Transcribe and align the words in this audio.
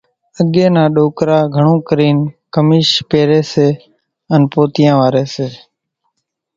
اڳيَ 0.39 0.65
نا 0.75 0.83
ڏوڪرا 0.95 1.39
گھڻون 1.55 1.77
ڪرينَ 1.87 2.17
کميس 2.53 2.89
پيريَ 3.09 3.39
سي 3.51 3.67
انين 4.33 4.49
پوتيون 4.51 4.95
واريَ 4.99 5.23
سي۔ 5.33 5.47